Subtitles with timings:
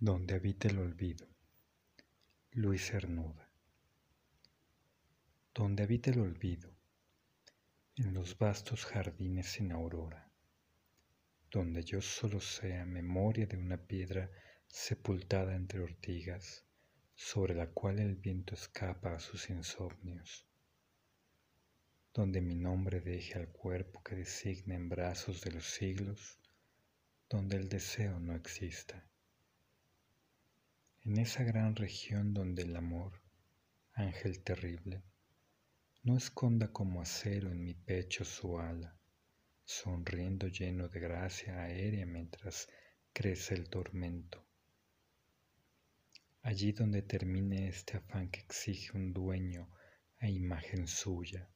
[0.00, 1.26] Donde habita el olvido.
[2.50, 3.48] Luis Cernuda.
[5.54, 6.76] Donde habita el olvido,
[7.94, 10.28] en los vastos jardines sin aurora,
[11.48, 14.30] donde yo solo sea memoria de una piedra
[14.66, 16.66] sepultada entre ortigas,
[17.14, 20.44] sobre la cual el viento escapa a sus insomnios,
[22.12, 26.40] donde mi nombre deje al cuerpo que designa en brazos de los siglos,
[27.30, 29.08] donde el deseo no exista
[31.06, 33.20] en esa gran región donde el amor,
[33.92, 35.02] ángel terrible,
[36.02, 38.98] no esconda como acero en mi pecho su ala,
[39.64, 42.70] sonriendo lleno de gracia aérea mientras
[43.12, 44.46] crece el tormento.
[46.40, 49.68] Allí donde termine este afán que exige un dueño
[50.20, 51.50] a imagen suya,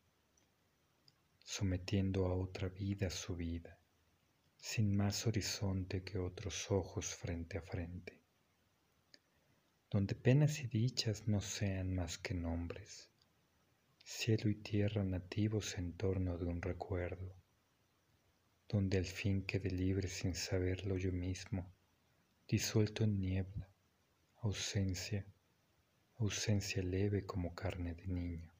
[1.43, 3.79] sometiendo a otra vida su vida,
[4.59, 8.18] sin más horizonte que otros ojos frente a frente
[9.91, 13.09] donde penas y dichas no sean más que nombres,
[14.05, 17.35] cielo y tierra nativos en torno de un recuerdo,
[18.69, 21.73] donde al fin quede libre sin saberlo yo mismo,
[22.47, 23.71] disuelto en niebla,
[24.43, 25.25] ausencia,
[26.19, 28.53] ausencia leve como carne de niño,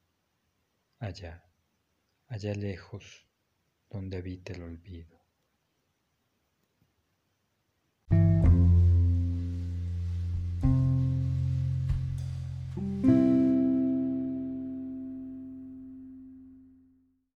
[0.99, 1.45] allá,
[2.27, 3.27] allá lejos,
[3.91, 5.18] donde habita el olvido.